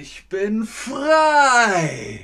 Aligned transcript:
Ich 0.00 0.28
bin 0.28 0.64
frei! 0.64 2.18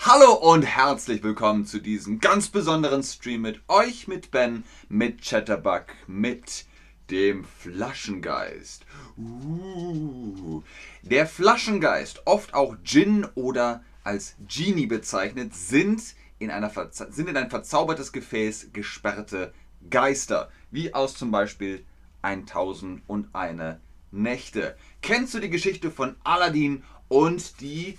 Hallo 0.00 0.32
und 0.32 0.62
herzlich 0.62 1.22
willkommen 1.22 1.64
zu 1.64 1.78
diesem 1.78 2.18
ganz 2.18 2.48
besonderen 2.48 3.04
Stream 3.04 3.42
mit 3.42 3.60
euch, 3.68 4.08
mit 4.08 4.32
Ben, 4.32 4.64
mit 4.88 5.22
Chatterbug, 5.22 5.84
mit 6.08 6.64
dem 7.08 7.44
Flaschengeist. 7.44 8.84
Uh. 9.16 10.64
Der 11.02 11.28
Flaschengeist, 11.28 12.22
oft 12.24 12.52
auch 12.52 12.74
Djinn 12.82 13.28
oder 13.36 13.84
als 14.02 14.34
Genie 14.48 14.86
bezeichnet, 14.86 15.54
sind 15.54 16.02
in, 16.40 16.50
einer 16.50 16.72
sind 16.90 17.28
in 17.28 17.36
ein 17.36 17.50
verzaubertes 17.50 18.10
Gefäß 18.10 18.70
gesperrte 18.72 19.54
Geister, 19.88 20.50
wie 20.72 20.94
aus 20.94 21.14
zum 21.14 21.30
Beispiel 21.30 21.84
1001 22.22 23.78
Nächte. 24.14 24.76
Kennst 25.04 25.34
du 25.34 25.38
die 25.38 25.50
Geschichte 25.50 25.90
von 25.90 26.16
Aladdin 26.24 26.82
und 27.08 27.60
die 27.60 27.98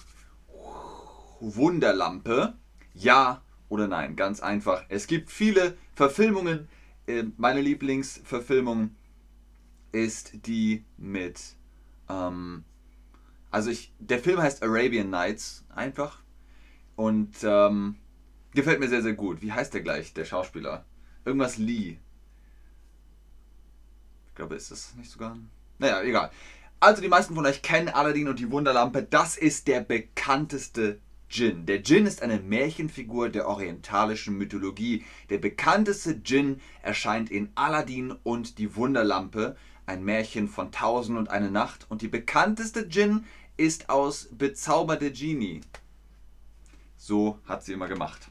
Wunderlampe? 1.39 2.55
Ja 2.95 3.43
oder 3.69 3.87
nein? 3.87 4.15
Ganz 4.15 4.39
einfach. 4.39 4.83
Es 4.89 5.05
gibt 5.05 5.29
viele 5.29 5.77
Verfilmungen. 5.93 6.67
Ähm, 7.05 7.33
meine 7.37 7.61
Lieblingsverfilmung 7.61 8.95
ist 9.91 10.47
die 10.47 10.83
mit. 10.97 11.39
Ähm, 12.09 12.63
also 13.51 13.69
ich, 13.69 13.93
der 13.99 14.17
Film 14.17 14.41
heißt 14.41 14.63
Arabian 14.63 15.11
Nights 15.11 15.63
einfach 15.69 16.23
und 16.95 17.35
ähm, 17.43 17.97
gefällt 18.55 18.79
mir 18.79 18.89
sehr 18.89 19.03
sehr 19.03 19.13
gut. 19.13 19.43
Wie 19.43 19.51
heißt 19.51 19.75
der 19.75 19.81
gleich, 19.81 20.15
der 20.15 20.25
Schauspieler? 20.25 20.85
Irgendwas 21.23 21.57
Lee. 21.57 21.99
Ich 24.25 24.33
glaube, 24.33 24.55
ist 24.55 24.71
das 24.71 24.95
nicht 24.95 25.11
sogar 25.11 25.37
naja, 25.77 26.01
egal. 26.03 26.31
Also 26.79 27.01
die 27.01 27.07
meisten 27.07 27.35
von 27.35 27.45
euch 27.45 27.61
kennen 27.61 27.89
Aladdin 27.89 28.27
und 28.27 28.39
die 28.39 28.51
Wunderlampe. 28.51 29.03
Das 29.03 29.37
ist 29.37 29.67
der 29.67 29.81
bekannteste 29.81 30.99
Djinn. 31.31 31.65
Der 31.65 31.79
Djinn 31.79 32.05
ist 32.05 32.21
eine 32.21 32.39
Märchenfigur 32.39 33.29
der 33.29 33.47
orientalischen 33.47 34.37
Mythologie. 34.37 35.03
Der 35.29 35.37
bekannteste 35.37 36.15
Djinn 36.15 36.61
erscheint 36.81 37.31
in 37.31 37.49
Aladdin 37.55 38.11
und 38.23 38.57
die 38.57 38.75
Wunderlampe, 38.75 39.55
ein 39.85 40.03
Märchen 40.03 40.47
von 40.47 40.71
Tausend 40.71 41.17
und 41.17 41.29
eine 41.29 41.51
Nacht. 41.51 41.85
Und 41.89 42.01
die 42.01 42.07
bekannteste 42.07 42.87
Djinn 42.87 43.25
ist 43.57 43.89
aus 43.89 44.29
Bezauberte 44.31 45.11
Genie. 45.11 45.61
So 46.97 47.39
hat 47.45 47.63
sie 47.63 47.73
immer 47.73 47.87
gemacht. 47.87 48.29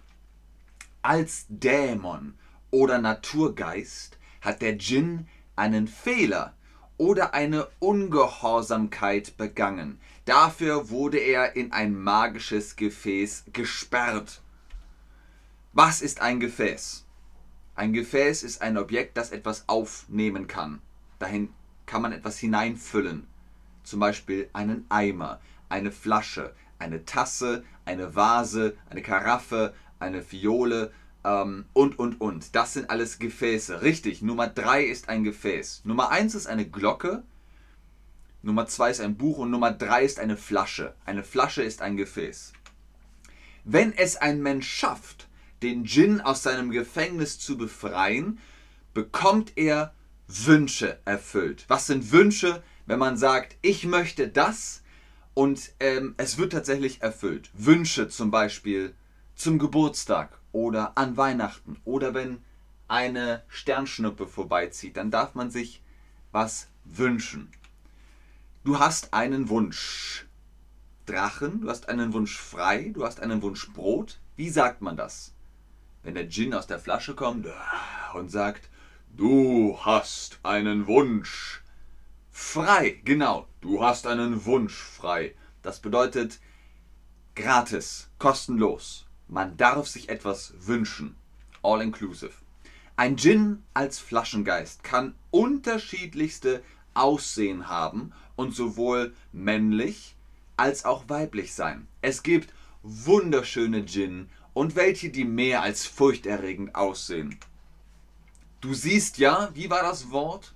Als 1.02 1.46
Dämon 1.48 2.34
oder 2.70 2.98
Naturgeist 2.98 4.18
hat 4.40 4.62
der 4.62 4.74
Djinn 4.74 5.28
einen 5.56 5.86
Fehler 5.86 6.54
oder 6.96 7.34
eine 7.34 7.66
Ungehorsamkeit 7.78 9.36
begangen. 9.36 10.00
Dafür 10.24 10.90
wurde 10.90 11.18
er 11.18 11.56
in 11.56 11.72
ein 11.72 11.94
magisches 11.94 12.76
Gefäß 12.76 13.44
gesperrt. 13.52 14.40
Was 15.72 16.02
ist 16.02 16.20
ein 16.20 16.40
Gefäß? 16.40 17.04
Ein 17.74 17.92
Gefäß 17.92 18.44
ist 18.44 18.62
ein 18.62 18.78
Objekt, 18.78 19.16
das 19.16 19.32
etwas 19.32 19.64
aufnehmen 19.68 20.46
kann. 20.46 20.80
Dahin 21.18 21.52
kann 21.86 22.02
man 22.02 22.12
etwas 22.12 22.38
hineinfüllen. 22.38 23.26
Zum 23.82 24.00
Beispiel 24.00 24.48
einen 24.52 24.86
Eimer, 24.88 25.40
eine 25.68 25.90
Flasche, 25.90 26.54
eine 26.78 27.04
Tasse, 27.04 27.64
eine 27.84 28.14
Vase, 28.14 28.76
eine 28.88 29.02
Karaffe, 29.02 29.74
eine 29.98 30.22
Fiole, 30.22 30.92
ähm, 31.24 31.64
und, 31.72 31.98
und, 31.98 32.20
und. 32.20 32.54
Das 32.54 32.74
sind 32.74 32.90
alles 32.90 33.18
Gefäße. 33.18 33.82
Richtig, 33.82 34.22
Nummer 34.22 34.46
3 34.46 34.84
ist 34.84 35.08
ein 35.08 35.24
Gefäß. 35.24 35.82
Nummer 35.84 36.10
1 36.10 36.34
ist 36.34 36.46
eine 36.46 36.68
Glocke. 36.68 37.22
Nummer 38.42 38.66
2 38.66 38.90
ist 38.90 39.00
ein 39.00 39.16
Buch 39.16 39.38
und 39.38 39.50
Nummer 39.50 39.72
3 39.72 40.04
ist 40.04 40.20
eine 40.20 40.36
Flasche. 40.36 40.94
Eine 41.06 41.24
Flasche 41.24 41.62
ist 41.62 41.80
ein 41.80 41.96
Gefäß. 41.96 42.52
Wenn 43.64 43.92
es 43.96 44.16
ein 44.16 44.42
Mensch 44.42 44.68
schafft, 44.68 45.28
den 45.62 45.84
Djinn 45.84 46.20
aus 46.20 46.42
seinem 46.42 46.70
Gefängnis 46.70 47.38
zu 47.38 47.56
befreien, 47.56 48.38
bekommt 48.92 49.52
er 49.56 49.94
Wünsche 50.28 50.98
erfüllt. 51.06 51.64
Was 51.68 51.86
sind 51.86 52.12
Wünsche, 52.12 52.62
wenn 52.84 52.98
man 52.98 53.16
sagt, 53.16 53.56
ich 53.62 53.86
möchte 53.86 54.28
das 54.28 54.82
und 55.32 55.72
ähm, 55.80 56.14
es 56.18 56.36
wird 56.36 56.52
tatsächlich 56.52 57.00
erfüllt? 57.00 57.50
Wünsche 57.54 58.08
zum 58.08 58.30
Beispiel 58.30 58.94
zum 59.34 59.58
Geburtstag 59.58 60.38
oder 60.54 60.96
an 60.96 61.16
Weihnachten 61.16 61.80
oder 61.84 62.14
wenn 62.14 62.42
eine 62.86 63.42
Sternschnuppe 63.48 64.26
vorbeizieht, 64.26 64.96
dann 64.96 65.10
darf 65.10 65.34
man 65.34 65.50
sich 65.50 65.82
was 66.32 66.68
wünschen. 66.84 67.50
Du 68.62 68.78
hast 68.78 69.12
einen 69.12 69.48
Wunsch 69.48 70.26
Drachen, 71.06 71.60
du 71.60 71.68
hast 71.68 71.88
einen 71.88 72.14
Wunsch 72.14 72.38
frei, 72.38 72.90
du 72.94 73.04
hast 73.04 73.20
einen 73.20 73.42
Wunsch 73.42 73.70
Brot. 73.72 74.20
Wie 74.36 74.48
sagt 74.48 74.80
man 74.80 74.96
das? 74.96 75.34
Wenn 76.02 76.14
der 76.14 76.24
Djinn 76.24 76.54
aus 76.54 76.66
der 76.66 76.78
Flasche 76.78 77.14
kommt 77.14 77.46
und 78.14 78.30
sagt, 78.30 78.70
du 79.10 79.78
hast 79.82 80.38
einen 80.44 80.86
Wunsch 80.86 81.62
frei. 82.30 83.00
Genau, 83.04 83.48
du 83.60 83.82
hast 83.82 84.06
einen 84.06 84.44
Wunsch 84.46 84.76
frei. 84.76 85.34
Das 85.62 85.80
bedeutet 85.80 86.38
gratis, 87.34 88.08
kostenlos. 88.18 89.06
Man 89.34 89.56
darf 89.56 89.88
sich 89.88 90.10
etwas 90.10 90.54
wünschen. 90.60 91.16
All 91.60 91.82
inclusive. 91.82 92.30
Ein 92.94 93.16
Djinn 93.16 93.64
als 93.74 93.98
Flaschengeist 93.98 94.84
kann 94.84 95.16
unterschiedlichste 95.32 96.62
Aussehen 96.94 97.68
haben 97.68 98.12
und 98.36 98.54
sowohl 98.54 99.12
männlich 99.32 100.14
als 100.56 100.84
auch 100.84 101.08
weiblich 101.08 101.52
sein. 101.52 101.88
Es 102.00 102.22
gibt 102.22 102.54
wunderschöne 102.84 103.82
Djinn 103.82 104.28
und 104.52 104.76
welche, 104.76 105.10
die 105.10 105.24
mehr 105.24 105.62
als 105.62 105.84
furchterregend 105.84 106.76
aussehen. 106.76 107.36
Du 108.60 108.72
siehst 108.72 109.18
ja, 109.18 109.50
wie 109.54 109.68
war 109.68 109.82
das 109.82 110.12
Wort? 110.12 110.54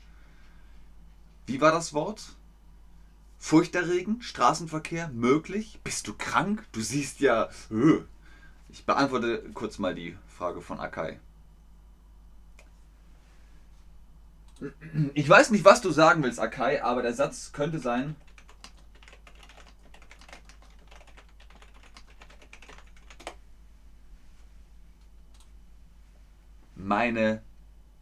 Wie 1.47 1.61
war 1.61 1.72
das 1.72 1.94
Wort? 1.94 2.37
Furchterregend? 3.38 4.22
Straßenverkehr? 4.22 5.09
Möglich? 5.09 5.81
Bist 5.83 6.06
du 6.06 6.15
krank? 6.15 6.65
Du 6.71 6.81
siehst 6.81 7.19
ja. 7.19 7.49
Öh, 7.72 8.05
ich 8.69 8.84
beantworte 8.84 9.43
kurz 9.55 9.79
mal 9.79 9.95
die 9.95 10.17
Frage 10.27 10.61
von 10.61 10.81
Akai. 10.81 11.19
Ich 15.15 15.29
weiß 15.29 15.51
nicht, 15.51 15.65
was 15.65 15.81
du 15.81 15.91
sagen 15.91 16.23
willst, 16.23 16.41
Akai, 16.41 16.83
aber 16.83 17.03
der 17.03 17.15
Satz 17.15 17.53
könnte 17.53 17.79
sein. 17.79 18.17
Meine 26.75 27.43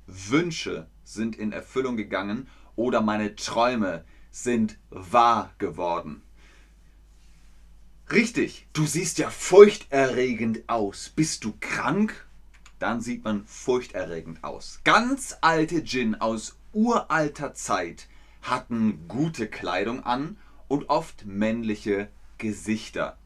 Wünsche 0.07 0.87
sind 1.05 1.37
in 1.37 1.53
Erfüllung 1.53 1.97
gegangen 1.97 2.49
oder 2.75 3.01
meine 3.01 3.35
Träume 3.35 4.05
sind 4.31 4.79
wahr 4.91 5.53
geworden. 5.59 6.23
Richtig, 8.11 8.69
du 8.73 8.87
siehst 8.87 9.19
ja 9.19 9.31
furchterregend 9.31 10.69
aus. 10.69 11.09
Bist 11.09 11.45
du 11.45 11.55
krank? 11.59 12.27
Dann 12.79 13.01
sieht 13.01 13.25
man 13.25 13.45
furchterregend 13.47 14.45
aus. 14.45 14.81
Ganz 14.85 15.37
alte 15.41 15.83
Djinn 15.83 16.15
aus 16.15 16.57
uralter 16.73 17.55
Zeit 17.55 18.07
hatten 18.43 19.09
gute 19.09 19.49
Kleidung 19.49 20.05
an 20.05 20.37
und 20.69 20.89
oft 20.89 21.27
männliche 21.27 22.09
Gesichter. 22.39 23.19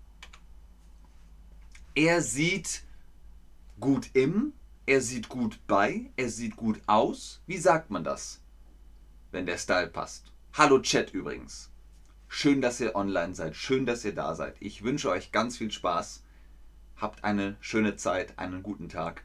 Er 1.95 2.23
sieht 2.23 2.85
gut 3.81 4.11
im, 4.15 4.55
er 4.87 5.03
sieht 5.03 5.29
gut 5.29 5.59
bei, 5.67 6.11
er 6.17 6.31
sieht 6.31 6.57
gut 6.57 6.81
aus. 6.87 7.43
Wie 7.47 7.59
sagt 7.59 7.91
man 7.91 8.05
das, 8.05 8.41
wenn 9.31 9.45
der 9.45 9.59
Style 9.59 9.89
passt? 9.89 10.33
Hallo 10.55 10.79
Chat 10.79 11.13
übrigens. 11.13 11.70
Schön, 12.33 12.63
dass 12.63 12.81
ihr 12.81 12.95
online 12.95 13.35
seid. 13.35 13.57
Schön, 13.57 13.87
dass 13.87 14.05
ihr 14.05 14.15
da 14.15 14.37
seid. 14.37 14.55
Ich 14.61 14.85
wünsche 14.85 15.11
euch 15.11 15.33
ganz 15.33 15.59
viel 15.59 15.73
Spaß. 15.73 16.23
Habt 16.97 17.25
eine 17.25 17.57
schöne 17.61 17.97
Zeit, 17.97 18.39
einen 18.39 18.63
guten 18.63 18.89
Tag. 18.89 19.25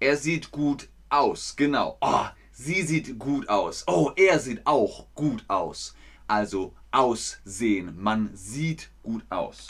Er 0.00 0.16
sieht 0.16 0.50
gut 0.50 0.88
aus. 1.08 1.54
Genau. 1.54 1.96
Oh, 2.00 2.26
sie 2.50 2.82
sieht 2.82 3.16
gut 3.20 3.48
aus. 3.48 3.84
Oh, 3.86 4.10
er 4.16 4.40
sieht 4.40 4.66
auch 4.66 5.06
gut 5.14 5.44
aus. 5.46 5.94
Also 6.26 6.74
aussehen. 6.90 7.94
Man 7.96 8.30
sieht 8.34 8.90
gut 9.04 9.22
aus. 9.30 9.68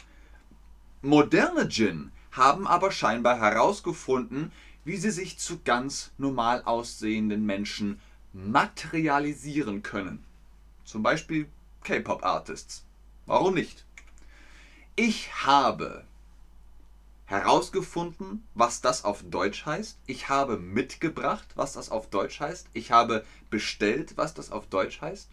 Moderne 1.02 1.68
Djinn 1.68 2.10
haben 2.32 2.66
aber 2.66 2.90
scheinbar 2.90 3.38
herausgefunden, 3.38 4.50
wie 4.82 4.96
sie 4.96 5.10
sich 5.10 5.38
zu 5.38 5.60
ganz 5.62 6.10
normal 6.16 6.62
aussehenden 6.64 7.44
Menschen 7.44 8.00
materialisieren 8.32 9.82
können. 9.82 10.24
Zum 10.84 11.02
Beispiel 11.02 11.48
K-Pop-Artists. 11.84 12.84
Warum 13.26 13.54
nicht? 13.54 13.84
Ich 14.96 15.44
habe 15.44 16.04
herausgefunden, 17.26 18.46
was 18.54 18.80
das 18.80 19.04
auf 19.04 19.22
Deutsch 19.22 19.64
heißt. 19.66 19.98
Ich 20.06 20.28
habe 20.28 20.56
mitgebracht, 20.58 21.48
was 21.54 21.72
das 21.72 21.90
auf 21.90 22.10
Deutsch 22.10 22.40
heißt. 22.40 22.68
Ich 22.74 22.90
habe 22.90 23.24
bestellt, 23.50 24.16
was 24.16 24.34
das 24.34 24.50
auf 24.50 24.66
Deutsch 24.66 25.00
heißt. 25.00 25.28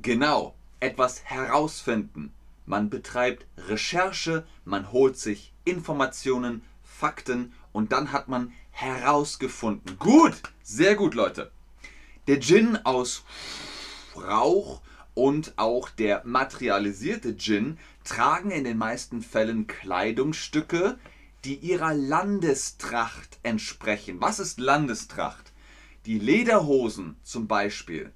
Genau, 0.00 0.54
etwas 0.80 1.24
herausfinden. 1.24 2.32
Man 2.66 2.88
betreibt 2.88 3.46
Recherche, 3.56 4.46
man 4.64 4.92
holt 4.92 5.18
sich 5.18 5.52
Informationen, 5.64 6.62
Fakten 6.82 7.52
und 7.72 7.92
dann 7.92 8.12
hat 8.12 8.28
man 8.28 8.52
herausgefunden. 8.70 9.98
Gut, 9.98 10.40
sehr 10.62 10.94
gut, 10.94 11.14
Leute. 11.14 11.50
Der 12.28 12.36
Djinn 12.36 12.76
aus 12.84 13.24
Rauch 14.14 14.82
und 15.14 15.54
auch 15.56 15.88
der 15.88 16.20
materialisierte 16.26 17.32
Djinn 17.32 17.78
tragen 18.04 18.50
in 18.50 18.64
den 18.64 18.76
meisten 18.76 19.22
Fällen 19.22 19.66
Kleidungsstücke, 19.66 20.98
die 21.46 21.54
ihrer 21.54 21.94
Landestracht 21.94 23.38
entsprechen. 23.44 24.20
Was 24.20 24.40
ist 24.40 24.60
Landestracht? 24.60 25.54
Die 26.04 26.18
Lederhosen 26.18 27.16
zum 27.22 27.48
Beispiel, 27.48 28.12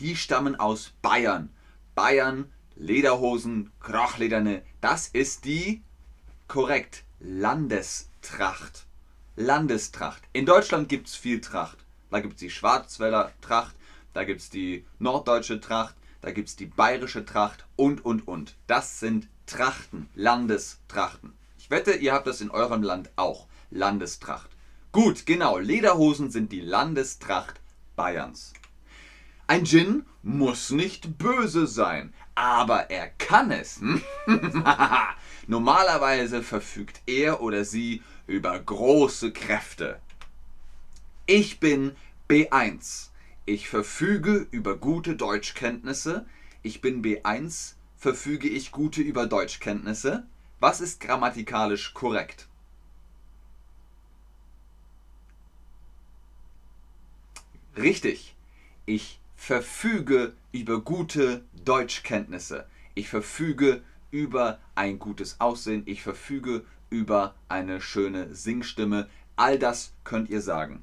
die 0.00 0.16
stammen 0.16 0.56
aus 0.58 0.94
Bayern. 1.02 1.50
Bayern, 1.94 2.50
Lederhosen, 2.76 3.72
Krachlederne, 3.78 4.62
das 4.80 5.08
ist 5.08 5.44
die 5.44 5.82
korrekt 6.48 7.04
Landestracht. 7.20 8.86
Landestracht. 9.36 10.22
In 10.32 10.46
Deutschland 10.46 10.88
gibt 10.88 11.08
es 11.08 11.14
viel 11.14 11.42
Tracht. 11.42 11.83
Da 12.14 12.20
gibt 12.20 12.34
es 12.34 12.38
die 12.38 12.50
Schwarzwälder 12.50 13.32
Tracht, 13.40 13.74
da 14.12 14.22
gibt 14.22 14.40
es 14.40 14.48
die 14.48 14.84
norddeutsche 15.00 15.60
Tracht, 15.60 15.96
da 16.20 16.30
gibt 16.30 16.48
es 16.48 16.54
die 16.54 16.66
bayerische 16.66 17.24
Tracht 17.24 17.64
und, 17.74 18.04
und, 18.04 18.28
und. 18.28 18.54
Das 18.68 19.00
sind 19.00 19.26
Trachten, 19.46 20.08
Landestrachten. 20.14 21.32
Ich 21.58 21.70
wette, 21.70 21.90
ihr 21.90 22.12
habt 22.12 22.28
das 22.28 22.40
in 22.40 22.52
eurem 22.52 22.84
Land 22.84 23.10
auch. 23.16 23.48
Landestracht. 23.72 24.48
Gut, 24.92 25.26
genau. 25.26 25.58
Lederhosen 25.58 26.30
sind 26.30 26.52
die 26.52 26.60
Landestracht 26.60 27.60
Bayerns. 27.96 28.52
Ein 29.48 29.64
Djinn 29.64 30.06
muss 30.22 30.70
nicht 30.70 31.18
böse 31.18 31.66
sein, 31.66 32.14
aber 32.36 32.90
er 32.90 33.08
kann 33.08 33.50
es. 33.50 33.80
Normalerweise 35.48 36.44
verfügt 36.44 37.00
er 37.06 37.42
oder 37.42 37.64
sie 37.64 38.04
über 38.28 38.56
große 38.56 39.32
Kräfte. 39.32 40.00
Ich 41.26 41.58
bin 41.58 41.96
B1. 42.28 43.08
Ich 43.46 43.70
verfüge 43.70 44.46
über 44.50 44.76
gute 44.76 45.16
Deutschkenntnisse. 45.16 46.26
Ich 46.62 46.82
bin 46.82 47.02
B1. 47.02 47.76
Verfüge 47.96 48.46
ich 48.46 48.72
gute 48.72 49.00
über 49.00 49.26
Deutschkenntnisse? 49.26 50.26
Was 50.60 50.82
ist 50.82 51.00
grammatikalisch 51.00 51.94
korrekt? 51.94 52.46
Richtig. 57.74 58.36
Ich 58.84 59.18
verfüge 59.34 60.34
über 60.52 60.82
gute 60.82 61.42
Deutschkenntnisse. 61.64 62.66
Ich 62.94 63.08
verfüge 63.08 63.82
über 64.10 64.60
ein 64.74 64.98
gutes 64.98 65.40
Aussehen. 65.40 65.84
Ich 65.86 66.02
verfüge 66.02 66.66
über 66.90 67.34
eine 67.48 67.80
schöne 67.80 68.34
Singstimme. 68.34 69.08
All 69.36 69.58
das 69.58 69.94
könnt 70.04 70.28
ihr 70.28 70.42
sagen. 70.42 70.82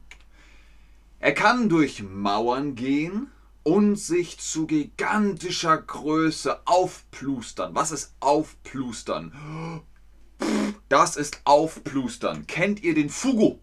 Er 1.22 1.36
kann 1.36 1.70
durch 1.70 2.02
Mauern 2.02 2.74
gehen 2.74 3.30
und 3.62 3.96
sich 3.96 4.40
zu 4.40 4.66
gigantischer 4.66 5.78
Größe 5.78 6.66
aufplustern. 6.66 7.76
Was 7.76 7.92
ist 7.92 8.16
aufplustern? 8.20 9.84
Das 10.90 11.18
ist 11.18 11.42
aufplustern. 11.44 12.48
Kennt 12.48 12.82
ihr 12.82 12.96
den 12.96 13.12
Fugu? 13.12 13.60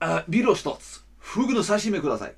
Äh, 0.00 0.22
Virostos. 0.26 1.04
Fugu 1.18 1.52
no 1.52 1.60
sashimi 1.60 2.00
kudasai. 2.00 2.34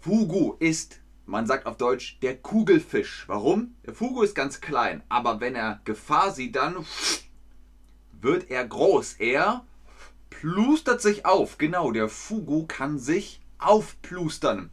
Fugu 0.00 0.56
ist, 0.58 1.00
man 1.24 1.46
sagt 1.46 1.66
auf 1.66 1.76
Deutsch, 1.76 2.18
der 2.20 2.36
Kugelfisch. 2.36 3.28
Warum? 3.28 3.76
Der 3.86 3.94
Fugu 3.94 4.22
ist 4.22 4.34
ganz 4.34 4.60
klein, 4.60 5.04
aber 5.08 5.40
wenn 5.40 5.54
er 5.54 5.80
Gefahr 5.84 6.32
sieht, 6.32 6.56
dann 6.56 6.84
wird 8.20 8.50
er 8.50 8.66
groß. 8.66 9.14
Er 9.20 9.64
plustert 10.40 11.00
sich 11.00 11.26
auf. 11.26 11.58
Genau, 11.58 11.90
der 11.90 12.08
Fugu 12.08 12.66
kann 12.66 12.98
sich 12.98 13.40
aufplustern. 13.58 14.70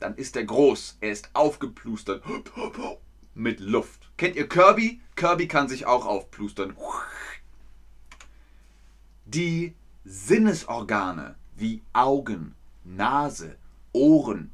Dann 0.00 0.14
ist 0.14 0.36
er 0.36 0.44
groß. 0.44 0.98
Er 1.00 1.10
ist 1.10 1.30
aufgeplustert. 1.34 2.22
Mit 3.34 3.60
Luft. 3.60 4.10
Kennt 4.16 4.36
ihr 4.36 4.48
Kirby? 4.48 5.00
Kirby 5.16 5.48
kann 5.48 5.68
sich 5.68 5.86
auch 5.86 6.06
aufplustern. 6.06 6.76
Die 9.24 9.74
Sinnesorgane 10.04 11.34
wie 11.56 11.82
Augen, 11.92 12.54
Nase, 12.84 13.56
Ohren 13.92 14.52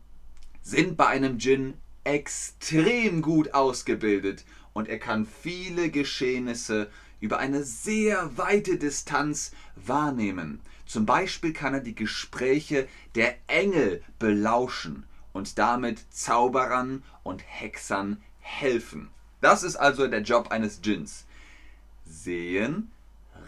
sind 0.63 0.97
bei 0.97 1.07
einem 1.07 1.39
Djinn 1.39 1.75
extrem 2.05 3.23
gut 3.23 3.55
ausgebildet 3.55 4.45
und 4.73 4.89
er 4.89 4.99
kann 4.99 5.27
viele 5.27 5.91
Geschehnisse 5.91 6.91
über 7.25 7.39
eine 7.39 7.65
sehr 7.65 8.37
weite 8.37 8.77
Distanz 8.77 9.53
wahrnehmen. 9.77 10.61
Zum 10.85 11.07
Beispiel 11.07 11.55
kann 11.55 11.73
er 11.73 11.81
die 11.81 11.95
Gespräche 11.95 12.87
der 13.15 13.35
Engel 13.47 14.03
belauschen 14.19 15.07
und 15.33 15.59
damit 15.59 16.05
Zauberern 16.11 17.03
und 17.23 17.43
Hexern 17.47 18.21
helfen. 18.41 19.09
Das 19.41 19.63
ist 19.63 19.77
also 19.77 20.07
der 20.07 20.21
Job 20.21 20.51
eines 20.51 20.83
Djinns. 20.83 21.25
Sehen, 22.05 22.91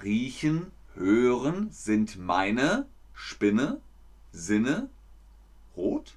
riechen, 0.02 0.72
hören 0.94 1.68
sind 1.70 2.16
meine 2.16 2.86
Spinne, 3.12 3.82
Sinne, 4.32 4.88
rot. 5.76 6.14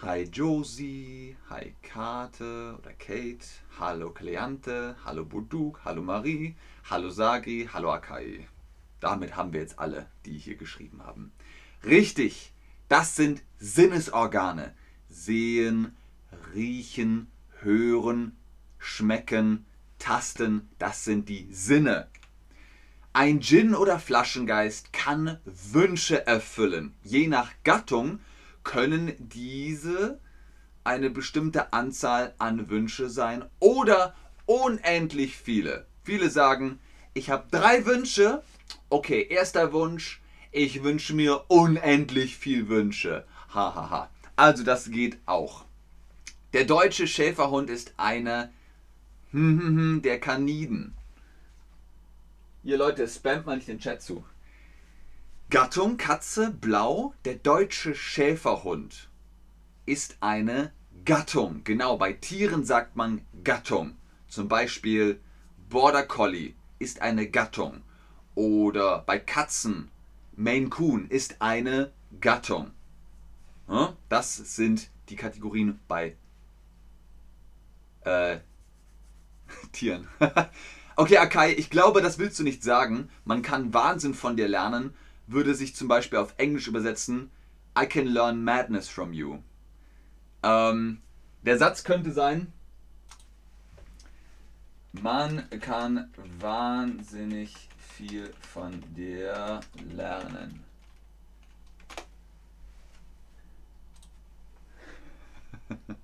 Hi 0.00 0.28
Josie, 0.32 1.36
hi 1.50 1.74
Kate 1.82 2.76
oder 2.78 2.92
Kate, 2.92 3.44
hallo 3.80 4.10
Kleante, 4.10 4.94
hallo 5.04 5.24
Buduk, 5.24 5.80
hallo 5.84 6.02
Marie, 6.02 6.54
hallo 6.88 7.10
Sagi, 7.10 7.68
hallo 7.72 7.90
Akai. 7.90 8.46
Damit 9.00 9.34
haben 9.34 9.52
wir 9.52 9.60
jetzt 9.60 9.80
alle, 9.80 10.06
die 10.24 10.38
hier 10.38 10.54
geschrieben 10.54 11.02
haben. 11.04 11.32
Richtig, 11.84 12.52
das 12.88 13.16
sind 13.16 13.42
Sinnesorgane. 13.58 14.72
Sehen, 15.08 15.96
riechen, 16.54 17.26
hören, 17.58 18.36
schmecken, 18.78 19.66
tasten, 19.98 20.68
das 20.78 21.04
sind 21.04 21.28
die 21.28 21.48
Sinne. 21.50 22.06
Ein 23.12 23.40
Djinn 23.40 23.74
oder 23.74 23.98
Flaschengeist 23.98 24.92
kann 24.92 25.40
Wünsche 25.44 26.24
erfüllen. 26.24 26.94
Je 27.02 27.26
nach 27.26 27.50
Gattung 27.64 28.20
können 28.68 29.14
diese 29.18 30.20
eine 30.84 31.08
bestimmte 31.08 31.72
Anzahl 31.72 32.34
an 32.36 32.68
Wünsche 32.68 33.08
sein 33.08 33.46
oder 33.60 34.14
unendlich 34.44 35.38
viele. 35.38 35.86
Viele 36.04 36.28
sagen, 36.28 36.78
ich 37.14 37.30
habe 37.30 37.48
drei 37.50 37.86
Wünsche. 37.86 38.42
Okay, 38.90 39.26
erster 39.30 39.72
Wunsch, 39.72 40.20
ich 40.52 40.82
wünsche 40.82 41.14
mir 41.14 41.46
unendlich 41.48 42.36
viel 42.36 42.68
Wünsche. 42.68 43.24
Hahaha. 43.54 43.74
Ha, 43.74 43.90
ha. 43.90 44.10
Also 44.36 44.64
das 44.64 44.90
geht 44.90 45.16
auch. 45.24 45.64
Der 46.52 46.64
deutsche 46.64 47.06
Schäferhund 47.06 47.70
ist 47.70 47.94
einer 47.96 48.50
der 49.32 50.20
Kaniden. 50.20 50.94
Ihr 52.64 52.76
Leute, 52.76 53.08
spamt 53.08 53.46
mal 53.46 53.56
nicht 53.56 53.68
den 53.68 53.78
Chat 53.78 54.02
zu. 54.02 54.24
Gattung 55.50 55.96
Katze 55.96 56.50
blau. 56.50 57.14
Der 57.24 57.36
deutsche 57.36 57.94
Schäferhund 57.94 59.08
ist 59.86 60.18
eine 60.20 60.72
Gattung. 61.06 61.64
Genau, 61.64 61.96
bei 61.96 62.12
Tieren 62.12 62.66
sagt 62.66 62.96
man 62.96 63.22
Gattung. 63.44 63.96
Zum 64.28 64.48
Beispiel 64.48 65.22
Border 65.70 66.02
Collie 66.02 66.52
ist 66.78 67.00
eine 67.00 67.30
Gattung. 67.30 67.80
Oder 68.34 69.04
bei 69.06 69.18
Katzen 69.18 69.90
Maine 70.36 70.68
Coon 70.68 71.08
ist 71.08 71.40
eine 71.40 71.92
Gattung. 72.20 72.72
Das 74.10 74.36
sind 74.36 74.90
die 75.08 75.16
Kategorien 75.16 75.80
bei 75.88 76.14
äh, 78.02 78.36
Tieren. 79.72 80.08
okay, 80.96 81.16
Akai, 81.16 81.54
ich 81.54 81.70
glaube, 81.70 82.02
das 82.02 82.18
willst 82.18 82.38
du 82.38 82.42
nicht 82.42 82.62
sagen. 82.62 83.08
Man 83.24 83.40
kann 83.40 83.72
Wahnsinn 83.72 84.12
von 84.12 84.36
dir 84.36 84.46
lernen 84.46 84.92
würde 85.28 85.54
sich 85.54 85.76
zum 85.76 85.88
Beispiel 85.88 86.18
auf 86.18 86.34
Englisch 86.38 86.66
übersetzen, 86.66 87.30
I 87.78 87.86
can 87.86 88.06
learn 88.06 88.42
madness 88.42 88.88
from 88.88 89.12
you. 89.12 89.38
Ähm, 90.42 91.02
der 91.42 91.58
Satz 91.58 91.84
könnte 91.84 92.12
sein, 92.12 92.52
man 94.92 95.48
kann 95.60 96.10
wahnsinnig 96.40 97.68
viel 97.78 98.32
von 98.52 98.82
dir 98.94 99.60
lernen. 99.94 100.64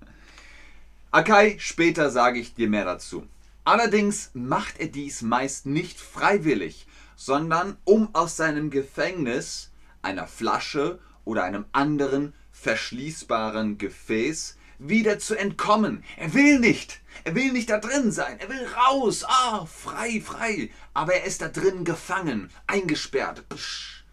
Akai, 1.11 1.57
später 1.59 2.09
sage 2.11 2.39
ich 2.39 2.53
dir 2.53 2.69
mehr 2.69 2.85
dazu. 2.85 3.27
Allerdings 3.63 4.29
macht 4.33 4.79
er 4.79 4.87
dies 4.87 5.23
meist 5.23 5.65
nicht 5.65 5.99
freiwillig, 5.99 6.85
sondern 7.15 7.77
um 7.83 8.13
aus 8.13 8.37
seinem 8.37 8.69
Gefängnis 8.69 9.71
einer 10.01 10.27
Flasche 10.27 10.99
oder 11.23 11.43
einem 11.43 11.65
anderen 11.71 12.33
verschließbaren 12.51 13.77
Gefäß 13.77 14.57
wieder 14.79 15.19
zu 15.19 15.35
entkommen. 15.35 16.03
Er 16.17 16.33
will 16.33 16.59
nicht. 16.59 17.01
Er 17.23 17.35
will 17.35 17.51
nicht 17.51 17.69
da 17.69 17.79
drin 17.79 18.11
sein. 18.11 18.39
Er 18.39 18.49
will 18.49 18.65
raus. 18.65 19.23
Ah, 19.25 19.65
frei, 19.65 20.21
frei. 20.21 20.69
Aber 20.93 21.13
er 21.13 21.25
ist 21.25 21.41
da 21.41 21.47
drin 21.47 21.85
gefangen, 21.85 22.49
eingesperrt. 22.67 23.47
Psch. 23.49 24.03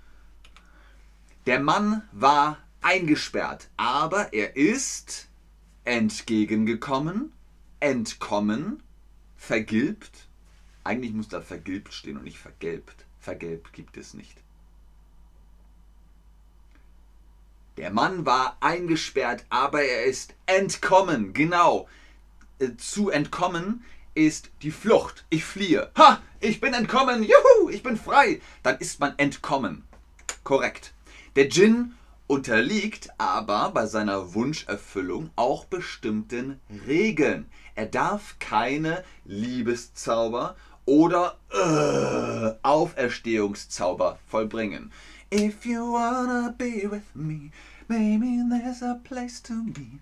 Der 1.46 1.58
Mann 1.58 2.02
war 2.12 2.58
eingesperrt, 2.82 3.68
aber 3.76 4.32
er 4.32 4.56
ist 4.56 5.28
entgegengekommen, 5.84 7.32
entkommen, 7.80 8.82
vergilbt. 9.34 10.28
Eigentlich 10.84 11.12
muss 11.12 11.28
da 11.28 11.40
vergilbt 11.40 11.92
stehen 11.92 12.16
und 12.16 12.24
nicht 12.24 12.38
vergelbt. 12.38 13.06
Vergelbt 13.20 13.72
gibt 13.72 13.96
es 13.96 14.14
nicht. 14.14 14.36
Der 17.76 17.90
Mann 17.90 18.26
war 18.26 18.56
eingesperrt, 18.60 19.44
aber 19.48 19.82
er 19.82 20.04
ist 20.04 20.34
entkommen. 20.46 21.32
Genau. 21.32 21.88
Äh, 22.58 22.76
zu 22.76 23.10
entkommen 23.10 23.84
ist 24.14 24.50
die 24.62 24.70
Flucht. 24.70 25.24
Ich 25.30 25.44
fliehe. 25.44 25.90
Ha! 25.96 26.20
Ich 26.40 26.60
bin 26.60 26.74
entkommen. 26.74 27.22
Juhu! 27.22 27.70
Ich 27.70 27.82
bin 27.82 27.96
frei. 27.96 28.40
Dann 28.62 28.76
ist 28.78 29.00
man 29.00 29.18
entkommen. 29.18 29.84
Korrekt. 30.44 30.92
Der 31.36 31.46
Djinn 31.46 31.94
unterliegt 32.26 33.08
aber 33.18 33.70
bei 33.70 33.86
seiner 33.86 34.34
Wunscherfüllung 34.34 35.30
auch 35.36 35.64
bestimmten 35.64 36.60
Regeln. 36.86 37.50
Er 37.74 37.86
darf 37.86 38.38
keine 38.38 39.02
Liebeszauber 39.24 40.56
oder 40.86 41.36
äh, 41.50 42.54
Auferstehungszauber 42.62 44.18
vollbringen. 44.28 44.92
If 45.32 45.64
you 45.64 45.92
wanna 45.92 46.54
be 46.58 46.90
with 46.90 47.14
me, 47.14 47.50
maybe 47.88 48.42
there's 48.50 48.82
a 48.82 49.00
place 49.04 49.40
to 49.42 49.54
be. 49.66 50.00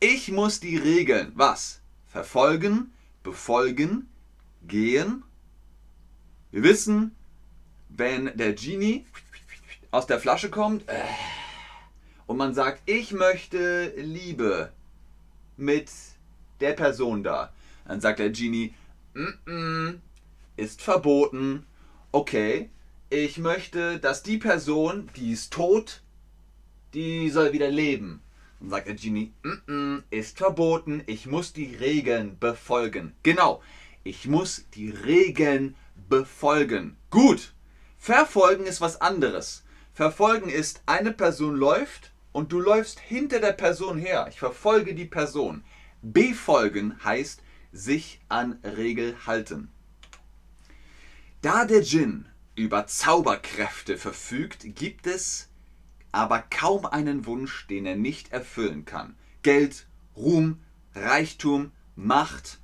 Ich 0.00 0.30
muss 0.30 0.60
die 0.60 0.76
Regeln, 0.76 1.32
was? 1.34 1.80
Verfolgen, 2.08 2.92
befolgen, 3.22 4.08
gehen. 4.66 5.22
Wir 6.50 6.62
wissen, 6.62 7.14
wenn 7.88 8.36
der 8.36 8.54
Genie 8.54 9.04
aus 9.90 10.06
der 10.06 10.18
Flasche 10.18 10.50
kommt 10.50 10.88
äh, 10.88 11.02
und 12.26 12.36
man 12.36 12.54
sagt, 12.54 12.82
ich 12.86 13.12
möchte 13.12 13.92
Liebe 13.96 14.72
mit 15.56 15.90
der 16.60 16.72
Person 16.72 17.22
da, 17.22 17.52
dann 17.86 18.00
sagt 18.00 18.18
der 18.18 18.30
Genie, 18.30 18.74
mm 19.14 19.38
-mm, 19.46 19.98
ist 20.56 20.82
verboten. 20.82 21.66
Okay, 22.12 22.70
ich 23.10 23.38
möchte, 23.38 23.98
dass 23.98 24.22
die 24.22 24.38
Person, 24.38 25.08
die 25.16 25.32
ist 25.32 25.52
tot, 25.52 26.02
die 26.94 27.30
soll 27.30 27.52
wieder 27.52 27.70
leben. 27.70 28.22
Dann 28.60 28.70
sagt 28.70 28.86
der 28.86 28.94
Genie, 28.94 29.32
mm 29.42 29.62
-mm, 29.66 30.02
ist 30.10 30.38
verboten, 30.38 31.02
ich 31.06 31.26
muss 31.26 31.52
die 31.52 31.74
Regeln 31.74 32.38
befolgen. 32.38 33.14
Genau, 33.22 33.62
ich 34.04 34.26
muss 34.26 34.66
die 34.74 34.90
Regeln 34.90 35.76
befolgen. 36.08 36.96
Gut, 37.10 37.52
verfolgen 37.98 38.64
ist 38.64 38.80
was 38.80 39.00
anderes. 39.00 39.64
Verfolgen 39.92 40.50
ist, 40.50 40.82
eine 40.86 41.12
Person 41.12 41.56
läuft 41.56 42.12
und 42.32 42.52
du 42.52 42.60
läufst 42.60 42.98
hinter 42.98 43.40
der 43.40 43.52
Person 43.52 43.96
her. 43.98 44.26
Ich 44.28 44.38
verfolge 44.38 44.94
die 44.94 45.04
Person. 45.04 45.64
Befolgen 46.02 47.02
heißt 47.04 47.42
sich 47.72 48.20
an 48.28 48.58
Regel 48.64 49.16
halten. 49.26 49.70
Da 51.44 51.66
der 51.66 51.82
Djinn 51.82 52.24
über 52.54 52.86
Zauberkräfte 52.86 53.98
verfügt, 53.98 54.64
gibt 54.76 55.06
es 55.06 55.50
aber 56.10 56.38
kaum 56.40 56.86
einen 56.86 57.26
Wunsch, 57.26 57.66
den 57.66 57.84
er 57.84 57.96
nicht 57.96 58.32
erfüllen 58.32 58.86
kann. 58.86 59.14
Geld, 59.42 59.86
Ruhm, 60.16 60.62
Reichtum, 60.94 61.72
Macht. 61.96 62.60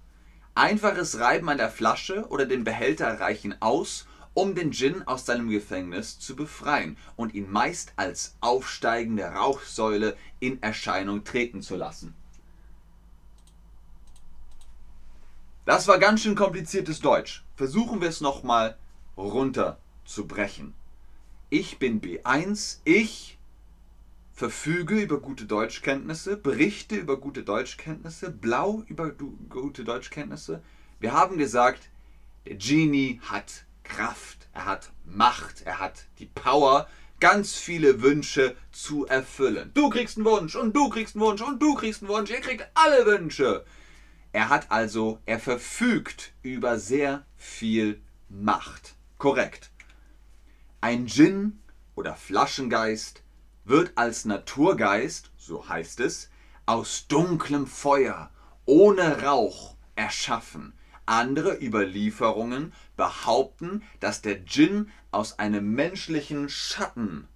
Einfaches 0.54 1.18
Reiben 1.18 1.50
an 1.50 1.58
der 1.58 1.68
Flasche 1.68 2.26
oder 2.30 2.46
dem 2.46 2.64
Behälter 2.64 3.20
reichen 3.20 3.54
aus, 3.60 4.06
um 4.32 4.54
den 4.54 4.70
Djinn 4.70 5.02
aus 5.02 5.26
seinem 5.26 5.50
Gefängnis 5.50 6.18
zu 6.18 6.34
befreien 6.34 6.96
und 7.16 7.34
ihn 7.34 7.50
meist 7.50 7.92
als 7.96 8.38
aufsteigende 8.40 9.24
Rauchsäule 9.24 10.16
in 10.38 10.62
Erscheinung 10.62 11.24
treten 11.24 11.60
zu 11.60 11.76
lassen. 11.76 12.14
Das 15.66 15.86
war 15.88 15.98
ganz 15.98 16.22
schön 16.22 16.34
kompliziertes 16.34 17.00
Deutsch. 17.00 17.44
Versuchen 17.54 18.00
wir 18.00 18.08
es 18.08 18.20
nochmal 18.20 18.76
runterzubrechen. 19.16 20.72
Ich 21.50 21.78
bin 21.78 22.00
B1, 22.00 22.78
ich 22.84 23.38
verfüge 24.32 25.00
über 25.00 25.20
gute 25.20 25.44
Deutschkenntnisse, 25.44 26.38
berichte 26.38 26.96
über 26.96 27.18
gute 27.18 27.42
Deutschkenntnisse, 27.42 28.30
blau 28.30 28.84
über 28.86 29.10
gute 29.10 29.84
Deutschkenntnisse. 29.84 30.62
Wir 30.98 31.12
haben 31.12 31.36
gesagt, 31.36 31.90
der 32.46 32.54
Genie 32.54 33.20
hat 33.22 33.64
Kraft, 33.84 34.48
er 34.54 34.64
hat 34.64 34.90
Macht, 35.04 35.62
er 35.66 35.78
hat 35.78 36.06
die 36.18 36.26
Power, 36.26 36.88
ganz 37.20 37.54
viele 37.54 38.00
Wünsche 38.00 38.56
zu 38.72 39.06
erfüllen. 39.06 39.72
Du 39.74 39.90
kriegst 39.90 40.16
einen 40.16 40.24
Wunsch 40.24 40.56
und 40.56 40.74
du 40.74 40.88
kriegst 40.88 41.16
einen 41.16 41.24
Wunsch 41.24 41.42
und 41.42 41.60
du 41.60 41.74
kriegst 41.74 42.02
einen 42.02 42.10
Wunsch, 42.10 42.30
ihr 42.30 42.40
kriegt 42.40 42.66
alle 42.72 43.04
Wünsche. 43.04 43.66
Er 44.32 44.48
hat 44.48 44.70
also, 44.70 45.18
er 45.26 45.40
verfügt 45.40 46.32
über 46.42 46.78
sehr 46.78 47.24
viel 47.36 48.00
Macht. 48.28 48.94
Korrekt. 49.18 49.70
Ein 50.80 51.06
Djinn 51.06 51.60
oder 51.94 52.14
Flaschengeist 52.14 53.22
wird 53.64 53.92
als 53.96 54.24
Naturgeist, 54.24 55.30
so 55.36 55.68
heißt 55.68 56.00
es, 56.00 56.30
aus 56.64 57.06
dunklem 57.08 57.66
Feuer, 57.66 58.30
ohne 58.64 59.22
Rauch 59.22 59.74
erschaffen. 59.96 60.74
Andere 61.06 61.60
Überlieferungen 61.60 62.72
behaupten, 62.96 63.82
dass 63.98 64.22
der 64.22 64.36
Djinn 64.36 64.90
aus 65.10 65.40
einem 65.40 65.74
menschlichen 65.74 66.48
Schatten, 66.48 67.26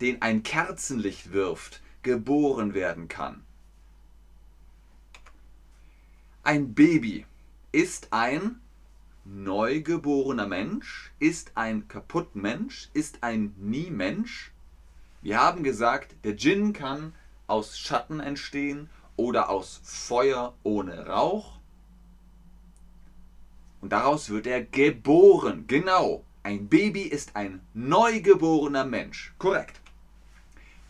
den 0.00 0.22
ein 0.22 0.42
Kerzenlicht 0.42 1.32
wirft, 1.32 1.82
geboren 2.02 2.72
werden 2.72 3.08
kann. 3.08 3.44
Ein 6.44 6.74
Baby 6.74 7.24
ist 7.70 8.08
ein 8.10 8.60
neugeborener 9.24 10.48
Mensch, 10.48 11.12
ist 11.20 11.52
ein 11.54 11.86
kaputt 11.86 12.34
Mensch, 12.34 12.90
ist 12.94 13.22
ein 13.22 13.54
Nie-Mensch. 13.58 14.50
Wir 15.20 15.38
haben 15.38 15.62
gesagt, 15.62 16.16
der 16.24 16.32
Djinn 16.32 16.72
kann 16.72 17.14
aus 17.46 17.78
Schatten 17.78 18.18
entstehen 18.18 18.90
oder 19.14 19.50
aus 19.50 19.82
Feuer 19.84 20.54
ohne 20.64 21.06
Rauch. 21.06 21.60
Und 23.80 23.92
daraus 23.92 24.28
wird 24.28 24.48
er 24.48 24.64
geboren. 24.64 25.68
Genau. 25.68 26.24
Ein 26.42 26.66
Baby 26.68 27.02
ist 27.02 27.36
ein 27.36 27.60
neugeborener 27.72 28.84
Mensch. 28.84 29.32
Korrekt. 29.38 29.80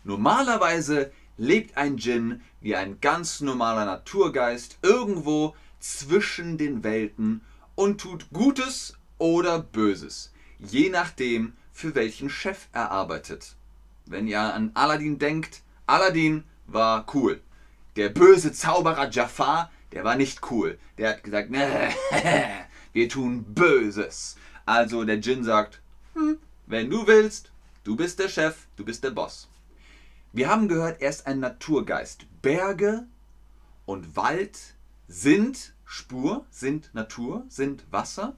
Normalerweise 0.03 1.13
lebt 1.37 1.77
ein 1.77 1.97
Djinn 1.97 2.43
wie 2.61 2.77
ein 2.77 3.01
ganz 3.01 3.41
normaler 3.41 3.85
Naturgeist 3.85 4.79
irgendwo 4.83 5.55
zwischen 5.81 6.59
den 6.59 6.85
Welten 6.85 7.43
und 7.75 8.01
tut 8.01 8.31
Gutes 8.33 8.95
oder 9.19 9.59
Böses, 9.59 10.33
je 10.59 10.89
nachdem, 10.89 11.55
für 11.73 11.95
welchen 11.95 12.31
Chef 12.31 12.69
er 12.73 12.91
arbeitet. 12.91 13.57
Wenn 14.07 14.27
ihr 14.27 14.41
an 14.41 14.71
Aladdin 14.75 15.19
denkt, 15.19 15.63
Aladdin 15.87 16.45
war 16.67 17.07
cool. 17.15 17.41
Der 17.97 18.09
böse 18.09 18.53
Zauberer 18.53 19.11
Jafar, 19.11 19.71
der 19.93 20.05
war 20.05 20.17
nicht 20.17 20.51
cool. 20.51 20.79
Der 20.99 21.11
hat 21.11 21.25
gesagt, 21.25 21.51
wir 22.93 23.09
tun 23.09 23.45
Böses. 23.45 24.37
Also 24.65 25.05
der 25.05 25.19
Djinn 25.19 25.45
sagt, 25.45 25.81
hm, 26.15 26.39
wenn 26.67 26.91
du 26.91 27.07
willst, 27.07 27.51
du 27.85 27.97
bist 27.97 28.19
der 28.19 28.29
Chef, 28.29 28.67
du 28.77 28.85
bist 28.85 29.03
der 29.05 29.11
Boss. 29.11 29.49
Wir 30.35 30.49
haben 30.49 30.69
gehört, 30.69 31.03
er 31.03 31.11
ist 31.11 31.27
ein 31.27 31.41
Naturgeist. 31.41 32.25
Berge 32.41 33.07
und 33.85 34.17
Wald 34.17 34.59
sind 35.07 35.75
Spur, 35.85 36.47
sind 36.51 36.95
Natur, 36.95 37.45
sind 37.49 37.85
Wasser. 37.91 38.35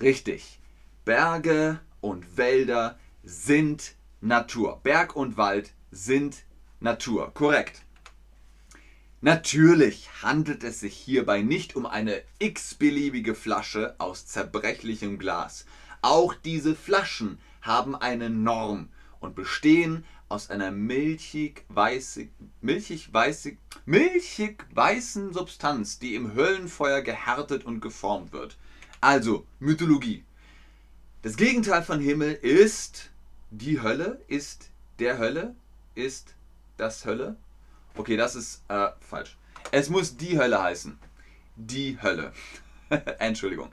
Richtig. 0.00 0.60
Berge 1.04 1.78
und 2.00 2.36
Wälder 2.36 2.98
sind 3.22 3.94
Natur. 4.20 4.80
Berg 4.82 5.14
und 5.14 5.36
Wald 5.36 5.72
sind 5.92 6.42
Natur. 6.80 7.32
Korrekt. 7.32 7.82
Natürlich 9.20 10.10
handelt 10.20 10.64
es 10.64 10.80
sich 10.80 10.96
hierbei 10.96 11.42
nicht 11.42 11.76
um 11.76 11.86
eine 11.86 12.22
x-beliebige 12.40 13.36
Flasche 13.36 13.94
aus 13.98 14.26
zerbrechlichem 14.26 15.16
Glas. 15.16 15.64
Auch 16.02 16.34
diese 16.34 16.74
Flaschen 16.74 17.38
haben 17.62 17.94
eine 17.94 18.30
Norm 18.30 18.88
und 19.20 19.34
bestehen 19.34 20.04
aus 20.28 20.50
einer 20.50 20.70
milchig-weißig, 20.70 22.28
milchig-weißig, 22.60 23.58
milchig-weißen 23.84 25.32
Substanz, 25.32 25.98
die 25.98 26.14
im 26.14 26.34
Höllenfeuer 26.34 27.02
gehärtet 27.02 27.64
und 27.64 27.80
geformt 27.80 28.32
wird. 28.32 28.56
Also 29.00 29.46
Mythologie. 29.60 30.24
Das 31.22 31.36
Gegenteil 31.36 31.82
von 31.82 32.00
Himmel 32.00 32.32
ist 32.32 33.10
die 33.50 33.80
Hölle, 33.80 34.20
ist 34.26 34.70
der 34.98 35.18
Hölle, 35.18 35.54
ist 35.94 36.34
das 36.76 37.04
Hölle. 37.04 37.36
Okay, 37.94 38.16
das 38.16 38.34
ist 38.34 38.62
äh, 38.68 38.88
falsch. 39.00 39.36
Es 39.70 39.88
muss 39.88 40.16
die 40.16 40.38
Hölle 40.38 40.62
heißen. 40.62 40.98
Die 41.56 42.00
Hölle. 42.02 42.32
Entschuldigung. 43.18 43.70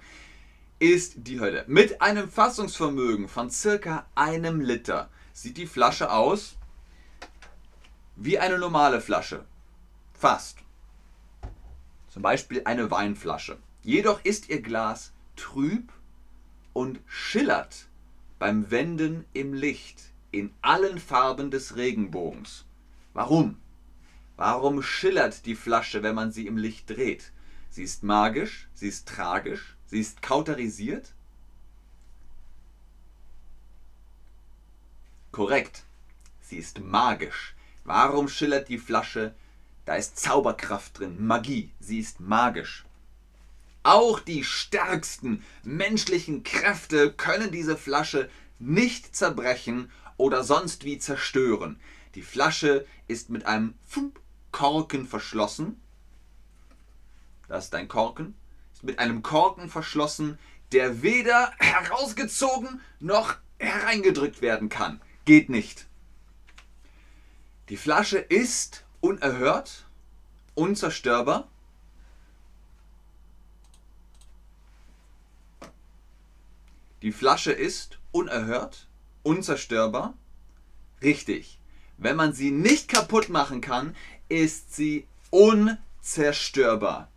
Ist 0.80 1.14
die 1.18 1.40
Hölle. 1.40 1.66
Mit 1.68 2.02
einem 2.02 2.30
Fassungsvermögen 2.30 3.28
von 3.28 3.50
circa 3.50 4.06
einem 4.16 4.62
Liter 4.62 5.10
sieht 5.34 5.58
die 5.58 5.68
Flasche 5.68 6.12
aus 6.12 6.56
wie 8.16 8.40
eine 8.40 8.58
normale 8.58 9.02
Flasche. 9.02 9.44
Fast. 10.14 10.60
Zum 12.08 12.22
Beispiel 12.22 12.62
eine 12.66 12.92
Weinflasche. 12.92 13.58
Jedoch 13.82 14.24
ist 14.24 14.50
ihr 14.50 14.62
Glas 14.62 15.12
trüb 15.36 15.92
und 16.72 17.00
schillert 17.08 17.88
beim 18.40 18.70
Wenden 18.72 19.26
im 19.34 19.54
Licht 19.54 20.12
in 20.32 20.54
allen 20.62 21.00
Farben 21.00 21.52
des 21.52 21.76
Regenbogens. 21.76 22.66
Warum? 23.14 23.58
Warum 24.38 24.82
schillert 24.82 25.46
die 25.46 25.56
Flasche, 25.56 26.04
wenn 26.04 26.16
man 26.16 26.32
sie 26.32 26.48
im 26.48 26.58
Licht 26.58 26.90
dreht? 26.90 27.32
Sie 27.70 27.84
ist 27.84 28.04
magisch, 28.04 28.68
sie 28.74 28.88
ist 28.88 29.08
tragisch, 29.08 29.76
sie 29.88 30.00
ist 30.00 30.22
kauterisiert? 30.22 31.14
Korrekt, 35.34 35.82
sie 36.42 36.58
ist 36.58 36.80
magisch. 36.80 37.56
Warum 37.86 38.28
schillert 38.30 38.70
die 38.70 38.78
Flasche? 38.78 39.34
Da 39.84 39.96
ist 39.96 40.20
Zauberkraft 40.20 41.00
drin, 41.00 41.26
Magie, 41.26 41.72
sie 41.80 41.98
ist 41.98 42.20
magisch. 42.20 42.86
Auch 43.82 44.20
die 44.20 44.44
stärksten 44.44 45.44
menschlichen 45.64 46.44
Kräfte 46.44 47.12
können 47.12 47.50
diese 47.50 47.76
Flasche 47.76 48.30
nicht 48.60 49.16
zerbrechen 49.16 49.92
oder 50.18 50.44
sonst 50.44 50.86
wie 50.86 51.00
zerstören. 51.00 51.80
Die 52.14 52.22
Flasche 52.22 52.86
ist 53.08 53.32
mit 53.32 53.48
einem 53.48 53.74
Korken 54.52 55.08
verschlossen. 55.08 55.82
Das 57.48 57.66
ist 57.66 57.76
ein 57.76 57.88
Korken. 57.88 58.36
Ist 58.72 58.84
mit 58.84 59.00
einem 59.00 59.24
Korken 59.24 59.68
verschlossen, 59.68 60.38
der 60.74 61.02
weder 61.02 61.52
herausgezogen 61.58 62.82
noch 63.00 63.38
hereingedrückt 63.58 64.44
werden 64.44 64.70
kann. 64.70 65.02
Geht 65.26 65.50
nicht. 65.50 65.88
Die 67.70 67.78
Flasche 67.78 68.18
ist 68.18 68.84
unerhört, 69.00 69.86
unzerstörbar. 70.54 71.48
Die 77.02 77.12
Flasche 77.12 77.52
ist 77.52 78.00
unerhört, 78.12 78.88
unzerstörbar. 79.24 80.14
Richtig. 81.02 81.60
Wenn 81.98 82.16
man 82.16 82.34
sie 82.34 82.52
nicht 82.52 82.90
kaputt 82.90 83.30
machen 83.30 83.62
kann, 83.62 83.96
ist 84.28 84.76
sie 84.76 85.08
unzerstörbar. 85.30 87.10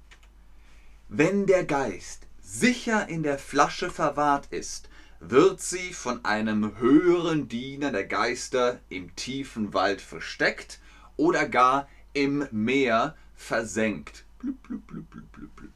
Wenn 1.09 1.47
der 1.47 1.65
Geist 1.65 2.27
sicher 2.41 3.09
in 3.09 3.23
der 3.23 3.39
Flasche 3.39 3.91
verwahrt 3.91 4.47
ist, 4.53 4.89
wird 5.21 5.61
sie 5.61 5.93
von 5.93 6.25
einem 6.25 6.79
höheren 6.79 7.49
Diener 7.49 7.91
der 7.91 8.05
Geister 8.05 8.81
im 8.89 9.15
tiefen 9.17 9.75
Wald 9.75 10.01
versteckt 10.01 10.81
oder 11.17 11.49
gar 11.49 11.89
im 12.13 12.47
Meer 12.51 13.17
versenkt. 13.35 14.25
Blub, 14.39 14.63
blub, 14.63 14.87
blub, 14.87 15.11
blub, 15.11 15.33
blub, 15.33 15.57
blub. 15.57 15.71